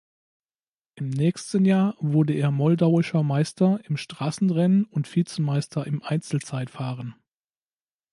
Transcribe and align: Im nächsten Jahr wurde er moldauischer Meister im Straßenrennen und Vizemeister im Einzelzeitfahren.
Im 0.95 1.09
nächsten 1.11 1.63
Jahr 1.63 1.95
wurde 1.99 2.33
er 2.33 2.49
moldauischer 2.49 3.21
Meister 3.21 3.79
im 3.83 3.97
Straßenrennen 3.97 4.85
und 4.85 5.15
Vizemeister 5.15 5.85
im 5.85 6.01
Einzelzeitfahren. 6.01 7.13